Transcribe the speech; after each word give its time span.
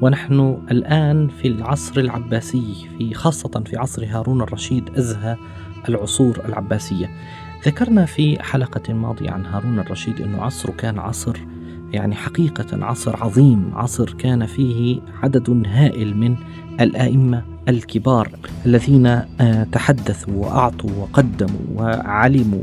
ونحن 0.00 0.58
الآن 0.70 1.28
في 1.28 1.48
العصر 1.48 2.00
العباسي 2.00 2.74
في 2.98 3.14
خاصة 3.14 3.62
في 3.66 3.76
عصر 3.76 4.04
هارون 4.06 4.42
الرشيد 4.42 4.90
أزهى 4.96 5.36
العصور 5.88 6.40
العباسية. 6.48 7.10
ذكرنا 7.66 8.04
في 8.04 8.42
حلقة 8.42 8.94
ماضية 8.94 9.30
عن 9.30 9.46
هارون 9.46 9.78
الرشيد 9.78 10.20
أنه 10.20 10.42
عصره 10.42 10.72
كان 10.72 10.98
عصر 10.98 11.36
يعني 11.92 12.14
حقيقة 12.14 12.84
عصر 12.84 13.24
عظيم، 13.24 13.70
عصر 13.74 14.12
كان 14.12 14.46
فيه 14.46 15.00
عدد 15.22 15.66
هائل 15.66 16.16
من 16.16 16.36
الأئمة 16.80 17.42
الكبار 17.68 18.28
الذين 18.66 19.06
آه، 19.06 19.66
تحدثوا 19.72 20.34
وأعطوا 20.34 20.90
وقدموا 20.90 21.60
وعلموا 21.74 22.62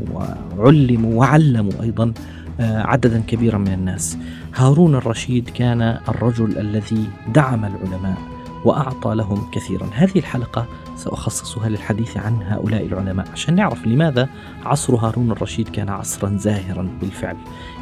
وعلموا 0.56 1.14
وعلموا 1.14 1.82
أيضا 1.82 2.12
عددا 2.60 3.20
كبيرا 3.20 3.58
من 3.58 3.72
الناس. 3.72 4.18
هارون 4.54 4.94
الرشيد 4.94 5.50
كان 5.50 5.82
الرجل 5.82 6.58
الذي 6.58 7.08
دعم 7.34 7.64
العلماء 7.64 8.16
وأعطى 8.64 9.14
لهم 9.14 9.50
كثيرا. 9.50 9.88
هذه 9.92 10.18
الحلقة 10.18 10.66
سأخصصها 10.96 11.68
للحديث 11.68 12.16
عن 12.16 12.42
هؤلاء 12.42 12.86
العلماء 12.86 13.26
عشان 13.32 13.54
نعرف 13.54 13.86
لماذا 13.86 14.28
عصر 14.64 14.94
هارون 14.94 15.30
الرشيد 15.30 15.68
كان 15.68 15.88
عصرا 15.88 16.36
زاهرا 16.36 16.88
بالفعل. 17.00 17.36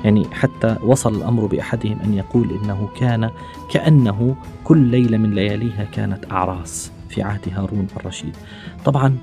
يعني 0.04 0.26
حتى 0.32 0.76
وصل 0.82 1.16
الأمر 1.16 1.46
بأحدهم 1.46 1.98
أن 2.04 2.14
يقول 2.14 2.58
إنه 2.62 2.88
كان 3.00 3.30
كأنه 3.70 4.36
كل 4.64 4.78
ليلة 4.78 5.18
من 5.18 5.34
لياليها 5.34 5.84
كانت 5.84 6.32
أعراس 6.32 6.92
في 7.08 7.22
عهد 7.22 7.48
هارون 7.52 7.86
الرشيد. 7.96 8.36
طبعا 8.84 9.16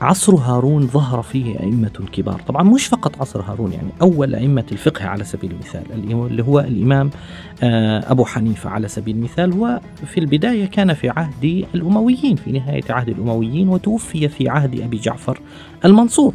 عصر 0.00 0.34
هارون 0.34 0.86
ظهر 0.86 1.22
فيه 1.22 1.60
أئمة 1.60 2.08
كبار 2.12 2.40
طبعا 2.46 2.62
مش 2.62 2.86
فقط 2.86 3.20
عصر 3.20 3.40
هارون 3.42 3.72
يعني 3.72 3.88
أول 4.02 4.34
أئمة 4.34 4.64
الفقه 4.72 5.06
على 5.06 5.24
سبيل 5.24 5.50
المثال 5.50 5.82
اللي 5.92 6.42
هو 6.42 6.60
الإمام 6.60 7.10
آه، 7.62 8.12
أبو 8.12 8.24
حنيفة 8.24 8.70
على 8.70 8.88
سبيل 8.88 9.16
المثال 9.16 9.52
هو 9.52 9.80
في 10.06 10.20
البداية 10.20 10.66
كان 10.66 10.94
في 10.94 11.08
عهد 11.08 11.64
الأمويين 11.74 12.36
في 12.36 12.52
نهاية 12.52 12.84
عهد 12.90 13.08
الأمويين 13.08 13.68
وتوفي 13.68 14.28
في 14.28 14.48
عهد 14.48 14.80
أبي 14.80 14.96
جعفر 14.96 15.40
المنصور. 15.84 16.34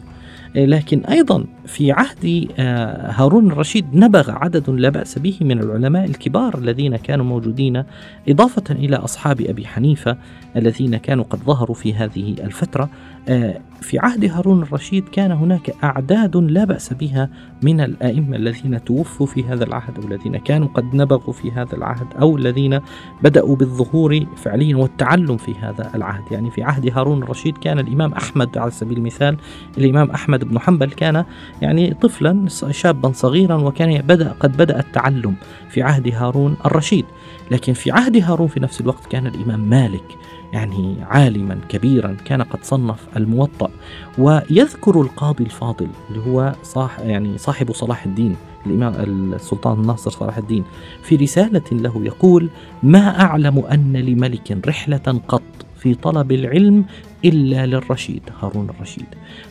لكن 0.56 1.06
أيضا 1.06 1.46
في 1.68 1.92
عهد 1.92 2.48
آه، 2.60 3.12
هارون 3.12 3.52
الرشيد 3.52 3.86
نبغ 3.94 4.32
عدد 4.32 4.70
لا 4.70 4.90
بأس 4.90 5.20
به 5.20 5.38
من 5.42 5.60
العلماء 5.60 6.06
الكبار 6.06 6.58
الذين 6.58 6.96
كانوا 6.96 7.26
موجودين 7.26 7.84
إضافة 8.30 8.64
إلى 8.76 8.96
أصحاب 8.96 9.42
أبي 9.42 9.68
حنيفة 9.68 10.18
الذين 10.56 10.98
كانوا 10.98 11.24
قد 11.24 11.40
ظهروا 11.40 11.76
في 11.76 11.94
هذه 11.94 12.36
الفترة. 12.44 12.90
آه، 13.30 13.62
في 13.82 14.00
عهد 14.00 14.26
هارون 14.26 14.62
الرشيد 14.62 15.10
كان 15.10 15.32
هناك 15.32 15.76
أعداد 15.84 16.38
لا 16.38 16.64
بأس 16.64 16.94
بها 16.94 17.30
من 17.62 17.82
الأئمة 17.82 18.36
الذين 18.36 18.84
توفوا 18.84 19.26
في 19.26 19.44
هذا 19.44 19.64
العهد 19.64 19.98
أو 19.98 20.08
الذين 20.08 20.38
كانوا 20.38 20.68
قد 20.68 20.96
نبغوا 20.96 21.34
في 21.34 21.52
هذا 21.52 21.74
العهد 21.74 22.08
أو 22.22 22.38
الذين 22.38 22.80
بدأوا 23.24 23.56
بالظهور 23.56 24.26
فعليا 24.36 24.76
والتعلم 24.78 25.38
في 25.38 25.54
هذا 25.62 25.92
العهد. 25.96 26.32
يعني 26.32 26.52
في 26.52 26.64
عهد 26.64 26.98
هارون 26.98 27.24
الرشيد 27.24 27.58
كان 27.58 27.80
الإمام 27.80 28.14
أحمد 28.14 28.58
على 28.58 28.72
سبيل 28.72 28.98
المثال 28.98 29.38
الإمام 29.78 30.12
أحمد 30.12 30.46
بن 30.46 30.60
حنبل 30.60 30.92
كان 30.92 31.26
يعني 31.62 31.94
طفلا 31.94 32.48
شابا 32.72 33.12
صغيرا 33.12 33.56
وكان 33.56 34.02
بدأ 34.02 34.36
قد 34.40 34.58
بدأ 34.58 34.80
التعلم 34.80 35.36
في 35.70 35.82
عهد 35.82 36.08
هارون 36.08 36.58
الرشيد. 36.66 37.06
لكن 37.52 37.74
في 37.74 37.92
عهد 37.92 38.18
هارون 38.18 38.48
في 38.48 38.60
نفس 38.60 38.82
الوقت 38.82 39.06
كان 39.06 39.28
الإمام 39.28 39.60
مالك 39.60 40.18
يعني 40.54 40.96
عالما 41.02 41.60
كبيرا 41.70 42.18
كان 42.26 42.42
قد 42.42 42.64
صنف 42.64 43.08
الموطأ. 43.18 43.70
ويذكر 44.18 45.02
القاضي 45.02 45.44
الفاضل 45.44 45.88
اللي 46.10 46.20
هو 46.28 46.56
صاح 46.64 47.00
يعني 47.00 47.38
صاحب 47.38 47.72
صلاح 47.72 48.06
الدين 48.06 48.36
الإمام 48.66 48.94
السلطان 49.34 49.80
الناصر 49.80 50.12
صلاح 50.12 50.38
الدين 50.38 50.64
في 51.04 51.16
رسالة 51.16 51.64
له 51.72 52.06
يقول 52.06 52.50
ما 52.84 53.22
أعلم 53.22 53.60
أن 53.60 53.98
لملك 53.98 54.68
رحلة 54.68 55.22
قط 55.28 55.42
في 55.78 55.94
طلب 55.96 56.32
العلم 56.32 56.86
إلا 57.26 57.66
للرشيد 57.66 58.22
هارون 58.42 58.70
الرشيد 58.70 59.06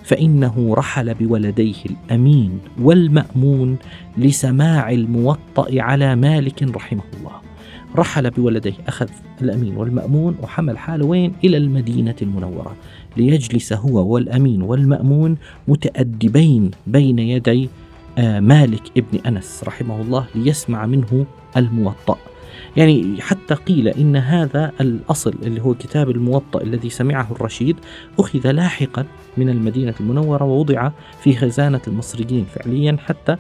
فإنه 0.05 0.75
رحل 0.75 1.15
بولديه 1.15 1.75
الأمين 1.91 2.59
والمأمون 2.83 3.77
لسماع 4.19 4.91
الموطأ 4.91 5.83
على 5.83 6.17
مالك 6.17 6.63
رحمه 6.63 7.03
الله. 7.19 7.33
رحل 7.97 8.31
بولديه 8.31 8.73
أخذ 8.89 9.09
الأمين 9.43 9.77
والمأمون 9.77 10.37
وحمل 10.43 10.79
حاله 10.79 11.07
وين؟ 11.07 11.33
إلى 11.45 11.57
المدينة 11.57 12.15
المنورة 12.23 12.77
ليجلس 13.17 13.73
هو 13.73 14.13
والأمين 14.13 14.63
والمأمون 14.63 15.37
متأدبين 15.69 16.71
بين 16.87 17.19
يدي 17.19 17.69
مالك 18.19 18.83
ابن 18.97 19.19
أنس 19.27 19.65
رحمه 19.65 20.01
الله 20.01 20.27
ليسمع 20.35 20.87
منه 20.87 21.27
الموطأ. 21.57 22.19
يعني 22.77 23.21
حتى 23.21 23.55
قيل 23.55 23.89
إن 23.89 24.17
هذا 24.17 24.73
الأصل 24.81 25.35
اللي 25.43 25.61
هو 25.61 25.75
كتاب 25.75 26.11
الموطأ 26.11 26.63
الذي 26.63 26.91
سمعه 26.91 27.29
الرشيد 27.31 27.77
أخذ 28.19 28.51
لاحقا 28.51 29.07
من 29.37 29.49
المدينة 29.49 29.95
المنورة 30.01 30.45
ووضع 30.45 30.91
في 31.21 31.37
خزانة 31.37 31.81
المصريين 31.89 32.45
فعليا 32.55 32.97
حتى 33.07 33.37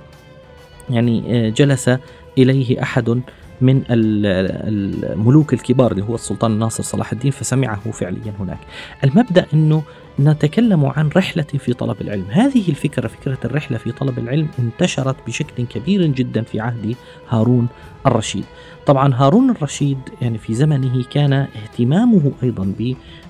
يعني 0.91 1.47
آه، 1.47 1.49
جلس 1.49 1.91
إليه 2.39 2.83
أحد 2.83 3.21
من 3.61 3.83
الملوك 3.91 5.55
الكبار 5.55 5.93
اللي 5.93 6.05
هو 6.05 6.15
السلطان 6.15 6.53
الناصر 6.53 6.83
صلاح 6.83 7.13
الدين 7.13 7.31
فسمعه 7.31 7.91
فعليا 7.91 8.33
هناك. 8.41 8.59
المبدأ 9.05 9.47
أنه 9.55 9.83
نتكلم 10.21 10.87
عن 10.87 11.09
رحلة 11.17 11.43
في 11.43 11.73
طلب 11.73 12.01
العلم. 12.01 12.25
هذه 12.31 12.69
الفكرة 12.69 13.09
فكرة 13.09 13.39
الرحلة 13.45 13.79
في 13.79 13.93
طلب 13.93 14.19
العلم 14.19 14.49
انتشرت 14.59 15.17
بشكل 15.27 15.65
كبير 15.67 16.07
جدا 16.07 16.43
في 16.43 16.61
عهد 16.61 16.97
هارون 17.29 17.69
الرشيد. 18.07 18.45
طبعا 18.87 19.15
هارون 19.15 19.51
الرشيد 19.51 19.99
يعني 20.23 20.39
في 20.39 20.55
زمنه 20.55 21.05
كان 21.11 21.33
اهتمامه 21.33 22.33
أيضا 22.43 22.75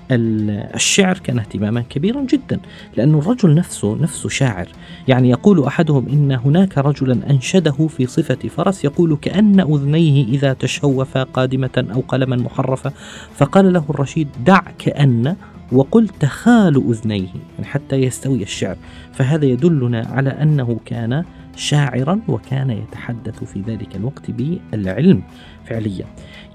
بالشعر 0.09 1.17
كان 1.17 1.39
اهتماما 1.39 1.81
كبيرا 1.81 2.21
جدا 2.21 2.59
لأن 2.97 3.15
الرجل 3.15 3.55
نفسه 3.55 3.95
نفسه 3.95 4.29
شاعر. 4.29 4.67
يعني 5.07 5.29
يقول 5.29 5.63
أحدهم 5.63 6.07
إن 6.09 6.31
هناك 6.31 6.77
رجلا 6.77 7.29
أنشده 7.29 7.87
في 7.87 8.05
صفة 8.05 8.49
فرس 8.49 8.85
يقول 8.85 9.17
كأن 9.21 9.59
أذنيه 9.59 10.25
إذا 10.25 10.53
تشوفا 10.53 11.23
قادمة 11.23 11.85
أو 11.93 12.03
قلما 12.07 12.35
محرفة. 12.35 12.91
فقال 13.35 13.73
له 13.73 13.85
الرشيد 13.89 14.27
دع 14.45 14.61
كأن 14.79 15.35
وقل 15.71 16.07
تخال 16.07 16.89
أذنيه 16.89 17.27
يعني 17.53 17.65
حتى 17.65 17.95
يستوي 17.95 18.43
الشعر. 18.43 18.77
فهذا 19.13 19.45
يدلنا 19.45 20.07
على 20.07 20.29
أنه 20.29 20.79
كان 20.85 21.23
شاعرا 21.55 22.19
وكان 22.27 22.69
يتحدث 22.69 23.43
في 23.43 23.61
ذلك 23.61 23.95
الوقت 23.95 24.31
بالعلم 24.31 25.23
فعليا. 25.65 26.05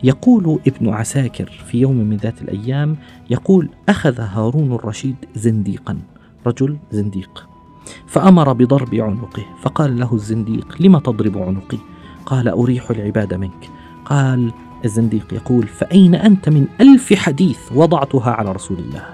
يقول 0.04 0.60
ابن 0.66 0.88
عساكر 0.88 1.50
في 1.66 1.80
يوم 1.80 1.96
من 1.96 2.16
ذات 2.16 2.42
الأيام 2.42 2.96
يقول 3.30 3.68
أخذ 3.88 4.20
هارون 4.20 4.72
الرشيد 4.72 5.16
زنديقا 5.34 5.98
رجل 6.46 6.78
زنديق. 6.90 7.46
فأمر 8.06 8.52
بضرب 8.52 8.94
عنقه 8.94 9.44
فقال 9.62 9.98
له 9.98 10.14
الزنديق 10.14 10.76
لم 10.80 10.98
تضرب 10.98 11.38
عنقي؟ 11.38 11.78
قال 12.26 12.48
أريح 12.48 12.90
العباد 12.90 13.34
منك. 13.34 13.70
قال 14.04 14.52
الزنديق 14.84 15.26
يقول 15.32 15.66
فأين 15.66 16.14
أنت 16.14 16.48
من 16.48 16.66
ألف 16.80 17.14
حديث 17.14 17.58
وضعتها 17.74 18.30
على 18.30 18.52
رسول 18.52 18.78
الله؟ 18.78 19.04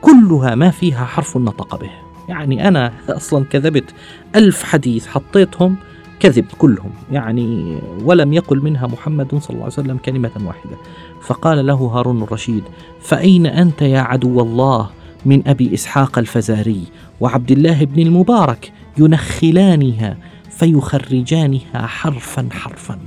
كلها 0.00 0.54
ما 0.54 0.70
فيها 0.70 1.04
حرف 1.04 1.36
نطق 1.36 1.80
به. 1.80 1.90
يعني 2.28 2.68
أنا 2.68 2.92
أصلا 3.08 3.44
كذبت 3.44 3.94
ألف 4.36 4.62
حديث 4.62 5.06
حطيتهم 5.06 5.76
كذب 6.20 6.44
كلهم 6.58 6.90
يعني 7.12 7.78
ولم 8.04 8.32
يقل 8.32 8.62
منها 8.62 8.86
محمد 8.86 9.28
صلى 9.34 9.50
الله 9.50 9.62
عليه 9.62 9.72
وسلم 9.72 9.96
كلمة 9.96 10.30
واحدة. 10.46 10.76
فقال 11.22 11.66
له 11.66 11.74
هارون 11.74 12.22
الرشيد 12.22 12.64
فأين 13.00 13.46
أنت 13.46 13.82
يا 13.82 14.00
عدو 14.00 14.40
الله 14.40 14.90
من 15.26 15.48
أبي 15.48 15.74
إسحاق 15.74 16.18
الفزاري 16.18 16.84
وعبد 17.20 17.50
الله 17.50 17.84
بن 17.84 18.02
المبارك 18.02 18.72
ينخلانها 18.98 20.16
فيخرجانها 20.50 21.86
حرفا 21.86 22.48
حرفا؟ 22.52 22.98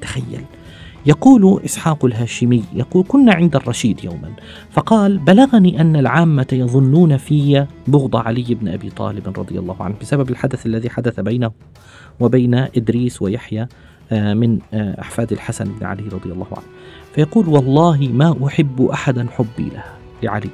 تخيل. 0.00 0.44
يقول 1.06 1.60
إسحاق 1.64 2.04
الهاشمي 2.04 2.64
يقول 2.72 3.04
كنا 3.08 3.34
عند 3.34 3.56
الرشيد 3.56 4.04
يوما. 4.04 4.30
فقال 4.70 5.18
بلغني 5.18 5.80
أن 5.80 5.96
العامة 5.96 6.46
يظنون 6.52 7.16
في 7.16 7.66
بغض 7.88 8.16
علي 8.16 8.54
بن 8.54 8.68
أبي 8.68 8.90
طالب 8.90 9.38
رضي 9.38 9.58
الله 9.58 9.76
عنه 9.82 9.94
بسبب 10.00 10.30
الحدث 10.30 10.66
الذي 10.66 10.90
حدث 10.90 11.20
بينه 11.20 11.50
وبين 12.20 12.54
إدريس 12.54 13.22
ويحيى 13.22 13.66
آه، 14.12 14.34
من 14.34 14.58
آه، 14.74 15.00
أحفاد 15.00 15.32
الحسن 15.32 15.64
بن 15.64 15.86
علي 15.86 16.02
رضي 16.02 16.32
الله 16.32 16.46
عنه. 16.52 16.66
فيقول 17.14 17.48
والله 17.48 18.08
ما 18.12 18.46
أحب 18.46 18.82
أحدا 18.82 19.26
حبي 19.30 19.68
له 19.74 19.84
لعلي 20.22 20.50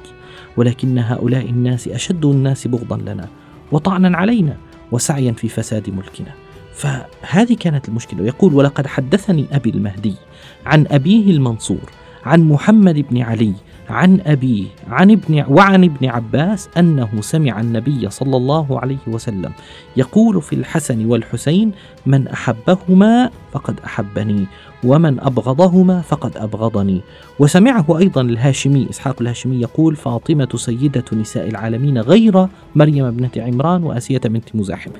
ولكن 0.57 0.99
هؤلاء 0.99 1.49
الناس 1.49 1.87
أشد 1.87 2.25
الناس 2.25 2.67
بغضا 2.67 2.97
لنا 2.97 3.27
وطعنا 3.71 4.17
علينا 4.17 4.57
وسعيا 4.91 5.31
في 5.31 5.47
فساد 5.47 5.89
ملكنا. 5.89 6.33
فهذه 6.81 7.55
كانت 7.59 7.89
المشكلة. 7.89 8.25
يقول 8.25 8.53
ولقد 8.53 8.87
حدثني 8.87 9.45
أبي 9.51 9.69
المهدي 9.69 10.15
عن 10.65 10.85
أبيه 10.91 11.31
المنصور 11.31 11.89
عن 12.25 12.41
محمد 12.43 13.05
بن 13.09 13.21
علي 13.21 13.53
عن 13.89 14.21
أبيه 14.25 14.65
عن 14.87 15.11
ابن 15.11 15.45
وعن 15.47 15.83
ابن 15.83 16.09
عباس 16.09 16.69
أنه 16.77 17.09
سمع 17.21 17.61
النبي 17.61 18.09
صلى 18.09 18.37
الله 18.37 18.79
عليه 18.79 18.97
وسلم 19.07 19.51
يقول 19.97 20.41
في 20.41 20.55
الحسن 20.55 21.05
والحسين 21.05 21.71
من 22.05 22.27
أحبهما 22.27 23.29
فقد 23.51 23.79
أحبني 23.85 24.45
ومن 24.83 25.19
أبغضهما 25.19 26.01
فقد 26.01 26.37
أبغضني. 26.37 27.01
وسمعه 27.39 27.85
أيضا 27.97 28.21
الهاشمي 28.21 28.89
إسحاق 28.89 29.21
الهاشمي 29.21 29.61
يقول 29.61 29.95
فاطمة 29.95 30.49
سيدة 30.55 31.05
نساء 31.13 31.47
العالمين 31.47 31.97
غير 31.97 32.47
مريم 32.75 33.05
ابنة 33.05 33.31
عمران 33.37 33.83
وآسية 33.83 34.17
بنت 34.17 34.55
مزاحم. 34.55 34.91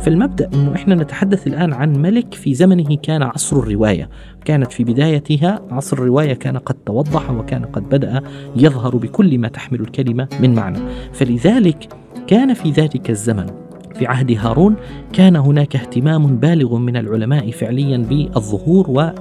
فالمبدا 0.00 0.50
إنه 0.54 0.74
إحنا 0.74 0.94
نتحدث 0.94 1.46
الآن 1.46 1.72
عن 1.72 1.92
ملك 1.92 2.34
في 2.34 2.54
زمنه 2.54 2.96
كان 3.02 3.22
عصر 3.22 3.56
الرواية، 3.56 4.08
كانت 4.44 4.72
في 4.72 4.84
بدايتها 4.84 5.62
عصر 5.70 5.98
الرواية 5.98 6.34
كان 6.34 6.56
قد 6.56 6.74
توضح 6.74 7.30
وكان 7.30 7.64
قد 7.64 7.88
بدأ 7.88 8.22
يظهر 8.56 8.96
بكل 8.96 9.38
ما 9.38 9.48
تحمل 9.48 9.80
الكلمة 9.80 10.28
من 10.40 10.54
معنى، 10.54 10.78
فلذلك 11.12 11.88
كان 12.26 12.54
في 12.54 12.70
ذلك 12.70 13.10
الزمن 13.10 13.46
في 13.94 14.06
عهد 14.06 14.30
هارون 14.38 14.76
كان 15.12 15.36
هناك 15.36 15.76
اهتمام 15.76 16.36
بالغ 16.36 16.78
من 16.78 16.96
العلماء 16.96 17.50
فعليا 17.50 17.98
بالظهور 17.98 19.12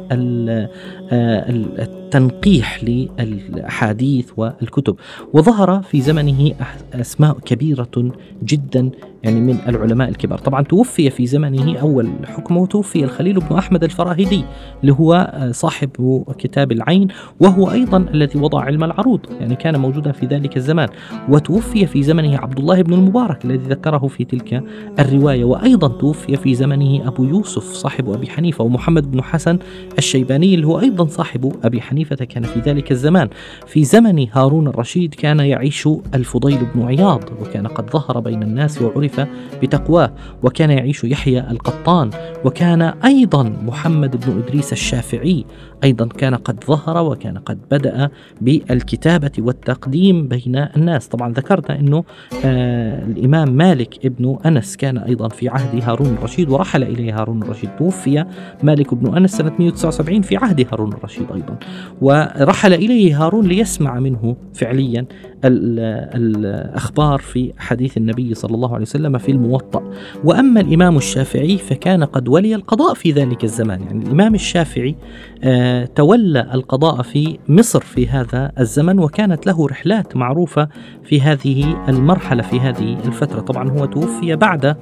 والتنقيح 2.09 2.83
للأحاديث 2.83 4.31
والكتب. 4.37 4.95
وظهر 5.33 5.81
في 5.81 6.01
زمنه 6.01 6.51
أسماء 6.93 7.37
كبيرة 7.45 8.11
جدا 8.43 8.89
يعني 9.23 9.41
من 9.41 9.57
العلماء 9.67 10.09
الكبار. 10.09 10.37
طبعا 10.37 10.63
توفي 10.63 11.09
في 11.09 11.25
زمنه 11.25 11.79
أول 11.79 12.09
حكمه 12.25 12.65
توفي 12.65 13.03
الخليل 13.03 13.39
بن 13.39 13.55
أحمد 13.55 13.83
الفراهيدي 13.83 14.43
اللي 14.81 14.93
هو 14.93 15.31
صاحب 15.51 16.23
كتاب 16.37 16.71
العين 16.71 17.07
وهو 17.39 17.71
أيضا 17.71 17.97
الذي 17.97 18.39
وضع 18.39 18.61
علم 18.61 18.83
العروض 18.83 19.19
يعني 19.39 19.55
كان 19.55 19.79
موجودا 19.79 20.11
في 20.11 20.25
ذلك 20.25 20.57
الزمان. 20.57 20.87
وتوفي 21.29 21.85
في 21.85 22.03
زمنه 22.03 22.37
عبد 22.37 22.59
الله 22.59 22.81
بن 22.81 22.93
المبارك 22.93 23.45
الذي 23.45 23.69
ذكره 23.69 24.07
في 24.07 24.23
تلك 24.23 24.63
الرواية. 24.99 25.45
وأيضا 25.45 25.87
توفي 25.87 26.35
في 26.35 26.55
زمنه 26.55 27.07
أبو 27.07 27.23
يوسف 27.23 27.63
صاحب 27.63 28.09
أبي 28.09 28.29
حنيفة 28.29 28.63
ومحمد 28.63 29.11
بن 29.11 29.21
حسن 29.21 29.59
الشيباني 29.97 30.55
اللي 30.55 30.67
هو 30.67 30.79
أيضا 30.79 31.05
صاحب 31.05 31.53
أبي 31.63 31.81
حنيفة. 31.81 31.98
كان 32.05 32.43
في 32.43 32.59
ذلك 32.59 32.91
الزمان. 32.91 33.29
في 33.67 33.83
زمن 33.83 34.27
هارون 34.31 34.67
الرشيد 34.67 35.13
كان 35.13 35.39
يعيش 35.39 35.89
الفضيل 36.13 36.59
بن 36.75 36.85
عياض 36.85 37.23
وكان 37.41 37.67
قد 37.67 37.89
ظهر 37.89 38.19
بين 38.19 38.43
الناس 38.43 38.81
وعرف 38.81 39.09
عرف 39.17 39.27
بتقواه 39.61 40.11
وكان 40.43 40.69
يعيش 40.69 41.03
يحيى 41.03 41.39
القطان 41.39 42.09
وكان 42.45 42.81
أيضا 42.81 43.43
محمد 43.43 44.25
بن 44.25 44.37
إدريس 44.37 44.73
الشافعي. 44.73 45.45
أيضا 45.83 46.07
كان 46.07 46.35
قد 46.35 46.63
ظهر 46.67 47.03
وكان 47.03 47.37
قد 47.37 47.59
بدأ 47.71 48.09
بالكتابة 48.41 49.31
والتقديم 49.39 50.27
بين 50.27 50.55
الناس. 50.55 51.07
طبعا 51.07 51.33
ذكرنا 51.33 51.79
أنه 51.79 52.03
آه 52.45 53.05
الإمام 53.05 53.51
مالك 53.51 54.05
ابن 54.05 54.37
أنس 54.45 54.77
كان 54.77 54.97
أيضا 54.97 55.29
في 55.29 55.49
عهد 55.49 55.83
هارون 55.83 56.13
الرشيد 56.13 56.49
ورحل 56.49 56.83
إليه 56.83 57.19
هارون 57.21 57.43
الرشيد. 57.43 57.69
توفي 57.79 58.25
مالك 58.63 58.93
بن 58.93 59.17
أنس 59.17 59.31
سنة 59.31 59.51
179 59.59 60.21
في 60.21 60.37
عهد 60.37 60.67
هارون 60.71 60.93
الرشيد 60.93 61.31
أيضا. 61.31 61.57
ورحل 62.01 62.73
إليه 62.73 63.25
هارون 63.25 63.47
ليسمع 63.47 63.99
منه 63.99 64.35
فعليا 64.53 65.05
الأخبار 65.45 67.19
في 67.19 67.53
حديث 67.57 67.97
النبي 67.97 68.33
صلى 68.33 68.55
الله 68.55 68.73
عليه 68.73 68.81
وسلم 68.81 69.17
في 69.17 69.31
الموطأ. 69.31 69.83
وأما 70.23 70.61
الإمام 70.61 70.97
الشافعي 70.97 71.57
فكان 71.57 72.03
قد 72.03 72.27
ولي 72.27 72.55
القضاء 72.55 72.93
في 72.93 73.11
ذلك 73.11 73.43
الزمان. 73.43 73.81
يعني 73.81 74.05
الإمام 74.05 74.35
الشافعي 74.35 74.95
آه، 75.43 75.85
تولى 75.85 76.49
القضاء 76.53 77.01
في 77.01 77.37
مصر 77.47 77.79
في 77.79 78.07
هذا 78.07 78.51
الزمن 78.59 78.99
وكانت 78.99 79.47
له 79.47 79.67
رحلات 79.67 80.15
معروفة 80.15 80.69
في 81.03 81.21
هذه 81.21 81.85
المرحلة 81.89 82.43
في 82.43 82.59
هذه 82.59 82.97
الفترة. 83.05 83.39
طبعا 83.39 83.69
هو 83.69 83.85
توفي 83.85 84.35
بعد 84.35 84.75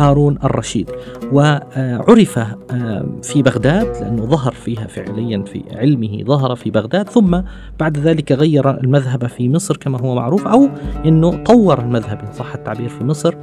هارون 0.00 0.38
الرشيد. 0.44 0.90
وعرف 1.32 2.38
آه، 2.38 3.06
في 3.22 3.42
بغداد 3.42 3.86
لأنه 3.86 4.24
ظهر 4.24 4.52
فيها 4.52 4.86
فعليا 4.86 5.42
في 5.42 5.62
علمه 5.72 6.24
ظهر 6.24 6.54
في 6.54 6.70
بغداد 6.70 7.08
ثم 7.08 7.40
بعد 7.80 7.98
ذلك 7.98 8.32
غير 8.32 8.70
المذهب 8.80 9.26
في 9.26 9.48
مصر 9.48 9.76
كما 9.76 10.00
هو 10.00 10.14
معروف 10.14 10.46
أو 10.46 10.68
أنه 11.04 11.44
طور 11.44 11.80
المذهب 11.80 12.20
إن 12.20 12.32
صح 12.32 12.54
التعبير 12.54 12.88
في 12.88 13.04
مصر. 13.04 13.34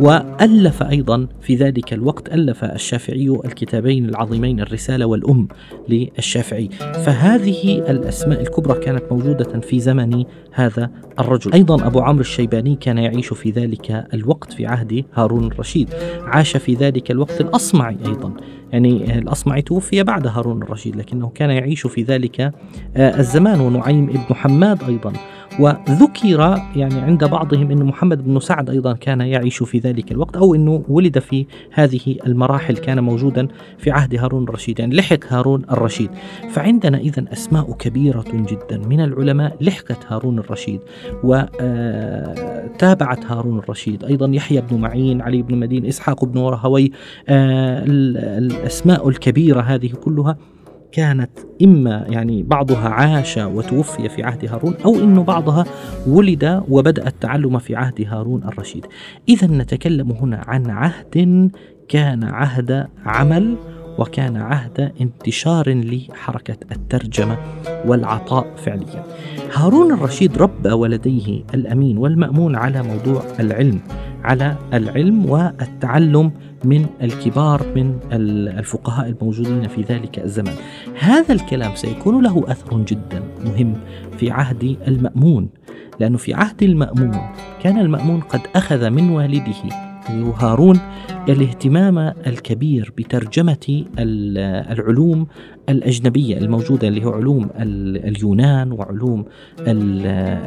وألف 0.00 0.82
أيضا 0.82 1.26
في 1.40 1.54
ذلك 1.54 1.92
الوقت 1.92 2.28
ألف 2.28 2.64
الشافعي 2.64 3.40
الكتابين 3.44 4.08
العظيمين 4.08 4.60
الرسالة 4.60 5.06
والأم 5.06 5.48
للشافعي. 5.88 6.68
فهذه 7.04 7.90
الأسماء 7.90 8.40
الكبرى 8.40 8.78
كانت 8.78 9.02
موجودة 9.10 9.60
في 9.60 9.80
زمن 9.80 10.24
هذا 10.56 10.90
الرجل. 11.18 11.52
أيضا 11.52 11.86
أبو 11.86 12.00
عمرو 12.00 12.20
الشيباني 12.20 12.76
كان 12.76 12.98
يعيش 12.98 13.32
في 13.32 13.50
ذلك 13.50 14.06
الوقت 14.14 14.52
في 14.52 14.66
عهد 14.66 15.04
هارون 15.14 15.46
الرشيد. 15.46 15.88
عاش 16.24 16.56
في 16.56 16.74
ذلك 16.74 17.10
الوقت 17.10 17.40
الأصمعي 17.40 17.96
أيضا. 18.06 18.32
يعني 18.72 19.18
الأصمعي 19.18 19.62
توفي 19.62 20.02
بعد 20.02 20.26
هارون 20.26 20.62
الرشيد 20.62 20.96
لكنه 20.96 21.28
كان 21.34 21.50
يعيش 21.50 21.86
في 21.86 22.02
ذلك 22.02 22.40
آه، 22.96 23.18
الزمان. 23.18 23.60
ونعيم 23.60 24.08
ابن 24.08 24.34
حماد 24.34 24.82
أيضا. 24.82 25.12
وذكر 25.60 26.60
يعني 26.76 27.00
عند 27.00 27.24
بعضهم 27.24 27.70
أن 27.70 27.84
محمد 27.84 28.24
بن 28.24 28.40
سعد 28.40 28.70
أيضا 28.70 28.92
كان 28.92 29.20
يعيش 29.20 29.62
في 29.62 29.78
ذلك 29.78 30.12
الوقت 30.12 30.36
أو 30.36 30.54
أنه 30.54 30.84
ولد 30.88 31.18
في 31.18 31.46
هذه 31.72 32.16
المراحل 32.26 32.76
كان 32.76 33.00
موجودا 33.00 33.48
في 33.78 33.90
عهد 33.90 34.14
هارون 34.14 34.42
الرشيد 34.42 34.78
يعني 34.78 34.96
لحق 34.96 35.18
هارون 35.28 35.62
الرشيد. 35.70 36.10
فعندنا 36.50 36.98
إذا 36.98 37.24
أسماء 37.32 37.72
كبيرة 37.72 38.24
جدا 38.32 38.78
من 38.78 39.00
العلماء 39.00 39.56
لحقت 39.60 40.06
هارون 40.08 40.38
الرشيد 40.38 40.80
وتابعت 41.24 43.24
آه، 43.24 43.34
هارون 43.34 43.58
الرشيد. 43.58 44.04
أيضا 44.04 44.30
يحيى 44.32 44.60
بن 44.60 44.80
معين 44.80 45.22
علي 45.22 45.42
بن 45.42 45.56
مدين 45.56 45.86
إسحاق 45.86 46.24
بن 46.24 46.38
ورهوي 46.38 46.92
آه، 47.28 47.84
الأسماء 47.86 49.08
الكبيرة 49.08 49.60
هذه 49.60 49.90
كلها 50.04 50.36
كانت 50.96 51.30
إما 51.62 52.04
يعني 52.08 52.42
بعضها 52.42 52.88
عاش 52.88 53.36
وتوفي 53.38 54.08
في 54.08 54.22
عهد 54.22 54.44
هارون 54.44 54.74
أو 54.84 54.94
أنه 54.94 55.22
بعضها 55.22 55.64
ولد 56.06 56.62
وبدأ 56.68 57.06
التعلم 57.06 57.58
في 57.58 57.76
عهد 57.76 58.06
هارون 58.08 58.44
الرشيد. 58.44 58.86
إذا 59.28 59.46
نتكلم 59.46 60.12
هنا 60.12 60.44
عن 60.46 60.70
عهد 60.70 61.50
كان 61.88 62.24
عهد 62.24 62.86
عمل 63.06 63.56
وكان 63.98 64.36
عهد 64.36 64.92
انتشار 65.00 65.68
لحركة 65.68 66.56
الترجمة 66.72 67.38
والعطاء 67.86 68.54
فعليا. 68.56 69.04
هارون 69.54 69.92
الرشيد 69.92 70.38
ربى 70.38 70.72
ولديه 70.72 71.42
الأمين 71.54 71.98
والمأمون 71.98 72.56
على 72.56 72.82
موضوع 72.82 73.22
العلم 73.40 73.80
على 74.24 74.56
العلم 74.72 75.30
والتعلم 75.30 76.32
من 76.64 76.86
الكبار 77.02 77.66
من 77.76 77.98
الفقهاء 78.58 79.08
الموجودين 79.08 79.68
في 79.68 79.82
ذلك 79.82 80.18
الزمان 80.18 80.54
هذا 80.98 81.34
الكلام 81.34 81.74
سيكون 81.74 82.22
له 82.22 82.44
أثر 82.48 82.78
جدا 82.78 83.22
مهم 83.44 83.74
في 84.18 84.30
عهد 84.30 84.76
المأمون 84.88 85.48
لأنه 86.00 86.18
في 86.18 86.34
عهد 86.34 86.62
المأمون 86.62 87.20
كان 87.62 87.78
المأمون 87.78 88.20
قد 88.20 88.40
أخذ 88.56 88.90
من 88.90 89.10
والده 89.10 89.54
هارون 90.38 90.80
الاهتمام 91.28 91.98
الكبير 91.98 92.92
بترجمة 92.98 93.84
العلوم 93.98 95.26
الأجنبية 95.68 96.38
الموجودة 96.38 96.88
اللي 96.88 97.04
هو 97.04 97.10
علوم 97.10 97.48
اليونان 97.56 98.72
وعلوم 98.72 99.24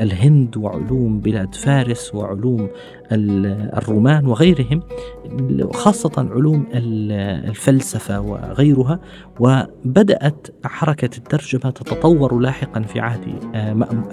الهند 0.01 0.57
وعلوم 0.57 1.19
بلاد 1.19 1.55
فارس 1.55 2.15
وعلوم 2.15 2.69
الرومان 3.12 4.25
وغيرهم 4.25 4.81
خاصة 5.74 6.12
علوم 6.17 6.65
الفلسفة 6.74 8.21
وغيرها. 8.21 9.00
وبدأت 9.39 10.48
حركة 10.63 11.17
الترجمة 11.17 11.71
تتطور 11.71 12.39
لاحقا 12.39 12.81
في 12.81 13.00
عهد 13.00 13.21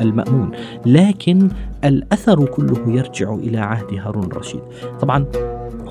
المأمون. 0.00 0.50
لكن 0.86 1.48
الأثر 1.84 2.46
كله 2.46 2.90
يرجع 2.90 3.34
إلى 3.34 3.58
عهد 3.58 3.94
هارون 3.94 4.24
الرشيد. 4.24 4.60
طبعا 5.00 5.26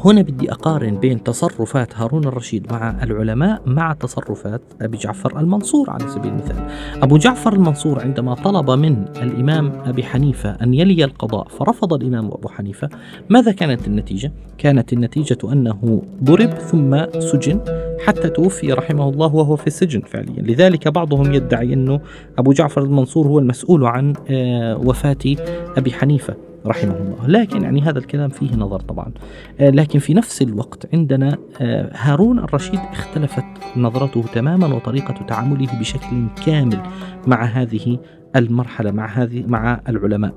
هنا 0.05 0.21
بدي 0.21 0.51
أقارن 0.51 0.97
بين 0.99 1.23
تصرفات 1.23 1.95
هارون 1.95 2.23
الرشيد 2.27 2.71
مع 2.71 3.03
العلماء 3.03 3.61
مع 3.65 3.93
تصرفات 3.93 4.61
أبي 4.81 4.97
جعفر 4.97 5.39
المنصور 5.39 5.89
على 5.89 6.07
سبيل 6.07 6.31
المثال. 6.31 6.67
أبو 7.03 7.17
جعفر 7.17 7.53
المنصور 7.53 8.01
عندما 8.01 8.33
طلب 8.33 8.71
من 8.71 9.05
الإمام 9.21 9.71
أبي 9.85 10.03
حنيفة 10.03 10.49
أن 10.49 10.73
يلي 10.73 11.03
القضاء 11.03 11.47
فرفض 11.47 11.93
الإمام 11.93 12.25
أبو 12.25 12.47
حنيفة 12.47 12.89
ماذا 13.29 13.51
كانت 13.51 13.87
النتيجة؟ 13.87 14.31
كانت 14.57 14.93
النتيجة 14.93 15.37
أنه 15.43 16.01
ضرب 16.23 16.49
ثم 16.49 17.19
سجن 17.19 17.59
حتى 18.05 18.29
توفي 18.29 18.73
رحمه 18.73 19.09
الله 19.09 19.35
وهو 19.35 19.55
في 19.55 19.67
السجن 19.67 20.01
فعليا. 20.01 20.41
لذلك 20.41 20.87
بعضهم 20.87 21.33
يدعي 21.33 21.73
أنه 21.73 21.99
أبو 22.37 22.53
جعفر 22.53 22.83
المنصور 22.83 23.27
هو 23.27 23.39
المسؤول 23.39 23.85
عن 23.85 24.13
آه، 24.29 24.77
وفاة 24.77 25.35
أبي 25.77 25.93
حنيفة. 25.93 26.35
رحمه 26.67 26.95
الله. 26.95 27.27
لكن 27.27 27.61
يعني 27.61 27.81
هذا 27.81 27.99
الكلام 27.99 28.29
فيه 28.29 28.55
نظر 28.55 28.79
طبعا. 28.79 29.11
آه، 29.59 29.69
لكن 29.69 29.99
في 29.99 30.13
نفس 30.13 30.41
الوقت 30.41 30.93
عندنا 30.93 31.37
آه، 31.61 31.91
هارون 31.93 32.39
الرشيد 32.39 32.79
اختلفت 32.91 33.45
نظرته 33.77 34.23
تماما 34.33 34.67
وطريقة 34.67 35.25
تعامله 35.27 35.79
بشكل 35.79 36.27
كامل 36.45 36.79
مع 37.27 37.43
هذه 37.43 37.97
المرحلة 38.35 38.91
مع 38.91 39.05
هذه 39.05 39.43
مع 39.47 39.81
العلماء. 39.89 40.33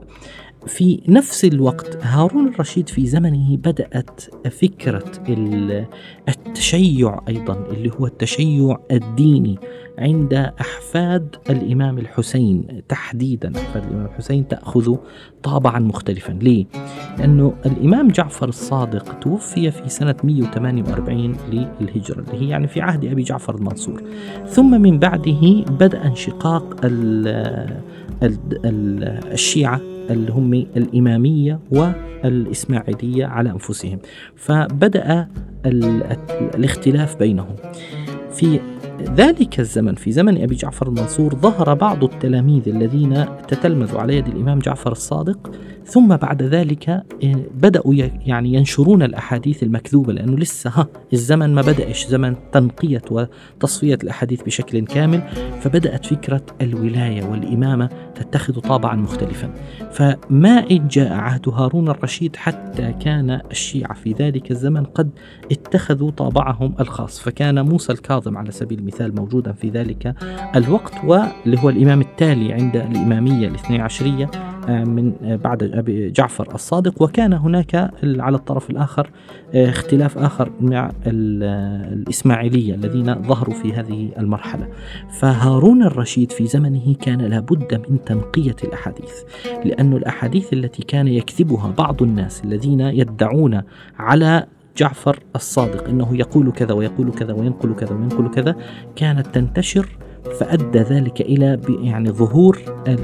في 0.66 1.00
نفس 1.08 1.44
الوقت 1.44 1.98
هارون 2.02 2.48
الرشيد 2.48 2.88
في 2.88 3.06
زمنه 3.06 3.56
بدأت 3.56 4.20
فكرة 4.50 5.12
التشيع 6.28 7.20
أيضا 7.28 7.66
اللي 7.70 7.90
هو 8.00 8.06
التشيع 8.06 8.76
الديني 8.90 9.58
عند 9.98 10.34
أحفاد 10.60 11.36
الإمام 11.50 11.98
الحسين. 11.98 12.82
تحديدا 12.88 13.52
أحفاد 13.56 13.84
الإمام 13.84 14.06
الحسين 14.06 14.48
تأخذ 14.48 14.96
طابعا 15.42 15.78
مختلفا. 15.78 16.32
ليه؟ 16.32 16.66
لأنه 17.18 17.54
الإمام 17.66 18.08
جعفر 18.08 18.48
الصادق 18.48 19.18
توفي 19.18 19.70
في 19.70 19.88
سنة 19.88 20.14
148 20.24 21.36
للهجرة 21.52 22.20
اللي 22.20 22.46
هي 22.46 22.48
يعني 22.48 22.68
في 22.68 22.80
عهد 22.80 23.04
أبي 23.04 23.22
جعفر 23.22 23.54
المنصور. 23.54 24.02
ثم 24.46 24.82
من 24.82 24.98
بعده 24.98 25.64
بدأ 25.80 26.06
انشقاق 26.06 26.80
الشيعة 29.32 29.80
هم 30.10 30.54
الإمامية 30.54 31.60
والإسماعيلية 31.70 33.26
على 33.26 33.50
أنفسهم. 33.50 33.98
فبدأ 34.36 35.28
الاختلاف 35.66 37.16
بينهم. 37.16 37.56
في 38.32 38.60
ذلك 39.02 39.60
الزمن. 39.60 39.94
في 39.94 40.12
زمن 40.12 40.42
أبي 40.42 40.54
جعفر 40.54 40.88
المنصور 40.88 41.34
ظهر 41.34 41.74
بعض 41.74 42.04
التلاميذ 42.04 42.68
الذين 42.68 43.24
تتلمذوا 43.48 44.00
على 44.00 44.16
يد 44.16 44.26
الإمام 44.26 44.58
جعفر 44.58 44.92
الصادق 44.92 45.50
ثم 45.88 46.16
بعد 46.16 46.42
ذلك 46.42 46.88
آه، 46.88 47.04
بدأوا 47.54 47.94
يعني 48.26 48.54
ينشرون 48.54 49.02
الأحاديث 49.02 49.62
المكذوبة 49.62 50.12
لأنه 50.12 50.36
لسه 50.36 50.70
ها 50.70 50.86
الزمن 51.12 51.54
ما 51.54 51.62
بدأش 51.62 52.06
زمن 52.06 52.34
تنقية 52.52 53.02
وتصفية 53.10 53.98
الأحاديث 54.02 54.42
بشكل 54.42 54.80
كامل 54.80 55.22
فبدأت 55.60 56.06
فكرة 56.06 56.42
الولاية 56.60 57.24
والإمامة 57.24 57.88
تتخذ 58.14 58.60
طابعا 58.60 58.96
مختلفا. 58.96 59.54
فما 59.90 60.70
إن 60.70 60.88
جاء 60.88 61.12
عهد 61.12 61.48
هارون 61.48 61.88
الرشيد 61.88 62.36
حتى 62.36 62.92
كان 62.92 63.40
الشيعة 63.50 63.94
في 63.94 64.12
ذلك 64.12 64.50
الزمن 64.50 64.84
قد 64.84 65.10
اتخذوا 65.52 66.10
طابعهم 66.10 66.74
الخاص. 66.80 67.20
فكان 67.20 67.64
موسى 67.64 67.92
الكاظم 67.92 68.36
على 68.36 68.50
سبيل 68.50 68.82
المثال 68.88 69.14
موجودا 69.14 69.52
في 69.52 69.70
ذلك 69.70 70.14
الوقت 70.56 70.92
واللي 71.04 71.58
هو 71.62 71.68
الإمام 71.68 72.00
التالي 72.00 72.52
عند 72.52 72.76
الإمامية 72.76 73.48
الاثني 73.48 73.80
عشرية 73.80 74.30
آه، 74.68 74.84
من 74.84 75.12
آه، 75.22 75.36
بعد 75.36 75.62
أبي 75.62 76.10
جعفر 76.10 76.54
الصادق. 76.54 77.02
وكان 77.02 77.32
هناك 77.32 77.90
على 78.04 78.36
الطرف 78.36 78.70
الآخر 78.70 79.10
آه، 79.54 79.68
اختلاف 79.68 80.18
آخر 80.18 80.50
مع 80.60 80.92
الإسماعيلية 81.06 82.74
الذين 82.74 83.22
ظهروا 83.22 83.54
في 83.54 83.72
هذه 83.72 84.08
المرحلة. 84.18 84.68
فهارون 85.20 85.82
الرشيد 85.82 86.32
في 86.32 86.46
زمنه 86.46 86.94
كان 86.94 87.22
لابد 87.22 87.82
من 87.88 88.04
تنقية 88.04 88.56
الأحاديث 88.64 89.12
لأن 89.64 89.92
الأحاديث 89.92 90.52
التي 90.52 90.82
كان 90.82 91.08
يكذبها 91.08 91.74
بعض 91.78 92.02
الناس 92.02 92.44
الذين 92.44 92.80
يدعون 92.80 93.62
على 93.98 94.46
جعفر 94.78 95.18
الصادق 95.36 95.88
إنه 95.88 96.16
يقول 96.16 96.52
كذا 96.52 96.74
ويقول 96.74 97.10
كذا 97.10 97.32
وينقل 97.32 97.74
كذا 97.74 97.92
وينقل 97.92 98.28
كذا 98.30 98.56
كانت 98.96 99.26
تنتشر 99.26 99.88
فأدى 100.40 100.78
ذلك 100.78 101.20
إلى 101.20 101.60
يعني 101.82 102.10
ظهور 102.10 102.58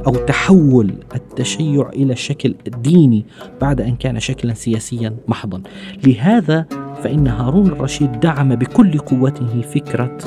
أو 0.07 0.14
تحول 0.14 0.95
التشيع 1.14 1.88
إلى 1.88 2.16
شكل 2.16 2.54
ديني 2.83 3.25
بعد 3.61 3.81
أن 3.81 3.97
كان 3.97 4.21
شكلا 4.21 4.54
سياسيا 4.54 5.16
محضا 5.28 5.62
لهذا 6.07 6.66
فإن 7.02 7.26
هارون 7.26 7.66
الرشيد 7.66 8.21
دعم 8.21 8.54
بكل 8.54 8.99
قوته 8.99 9.61
فكرة 9.61 10.19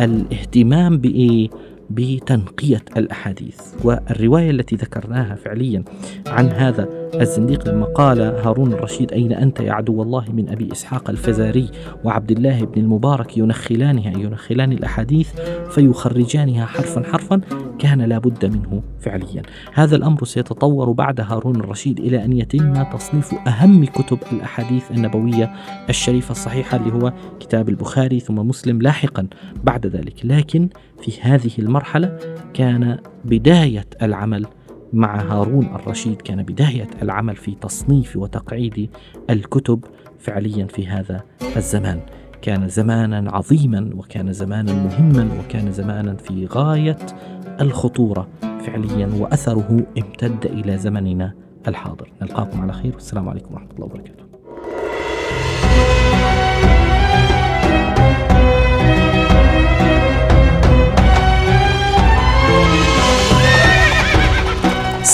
الاهتمام 0.00 0.98
بإيه؟ 0.98 1.48
بتنقية 1.90 2.84
الأحاديث 2.96 3.60
والرواية 3.84 4.50
التي 4.50 4.76
ذكرناها 4.76 5.34
فعليا 5.34 5.84
عن 6.26 6.48
هذا 6.48 7.01
الزنديق 7.20 7.68
لما 7.68 7.86
قال 7.86 8.20
هارون 8.20 8.72
الرشيد 8.72 9.12
أين 9.12 9.32
أنت 9.32 9.60
يا 9.60 9.72
عدو 9.72 10.02
الله 10.02 10.24
من 10.32 10.48
أبي 10.48 10.72
إسحاق 10.72 11.10
الفزاري 11.10 11.70
وعبد 12.04 12.30
الله 12.30 12.64
بن 12.64 12.80
المبارك 12.80 13.38
ينخلانها 13.38 14.18
ينخلان 14.18 14.72
الأحاديث 14.72 15.30
فيخرجانها 15.70 16.66
حرفا 16.66 17.02
حرفا 17.02 17.40
كان 17.78 18.02
لا 18.02 18.18
بد 18.18 18.44
منه 18.44 18.82
فعليا. 19.00 19.42
هذا 19.72 19.96
الأمر 19.96 20.24
سيتطور 20.24 20.92
بعد 20.92 21.20
هارون 21.20 21.56
الرشيد 21.56 22.00
إلى 22.00 22.24
أن 22.24 22.32
يتم 22.32 22.82
تصنيف 22.82 23.34
أهم 23.48 23.84
كتب 23.84 24.18
الأحاديث 24.32 24.90
النبوية 24.90 25.52
الشريفة 25.88 26.30
الصحيحة 26.30 26.76
اللي 26.76 26.92
هو 26.92 27.12
كتاب 27.40 27.68
البخاري 27.68 28.20
ثم 28.20 28.34
مسلم 28.34 28.82
لاحقا 28.82 29.26
بعد 29.64 29.86
ذلك. 29.86 30.14
لكن 30.24 30.68
في 31.02 31.12
هذه 31.20 31.50
المرحلة 31.58 32.18
كان 32.54 32.98
بداية 33.24 33.86
العمل 34.02 34.46
مع 34.92 35.20
هارون 35.20 35.66
الرشيد 35.66 36.22
كان 36.22 36.42
بداية 36.42 36.88
العمل 37.02 37.36
في 37.36 37.54
تصنيف 37.54 38.16
وتقعيد 38.16 38.90
الكتب 39.30 39.84
فعليا 40.18 40.66
في 40.66 40.86
هذا 40.86 41.24
الزمان. 41.56 42.00
كان 42.42 42.68
زمانا 42.68 43.30
عظيما 43.30 43.90
وكان 43.94 44.32
زمانا 44.32 44.72
مهما 44.72 45.28
وكان 45.40 45.72
زمانا 45.72 46.14
في 46.14 46.46
غاية 46.46 46.98
الخطورة 47.60 48.28
فعليا 48.40 49.06
وأثره 49.18 49.86
امتد 49.98 50.46
إلى 50.46 50.78
زمننا 50.78 51.34
الحاضر. 51.68 52.12
نلقاكم 52.22 52.60
على 52.60 52.72
خير 52.72 52.94
والسلام 52.94 53.28
عليكم 53.28 53.54
ورحمة 53.54 53.70
الله 53.70 53.84
وبركاته. 53.84 54.24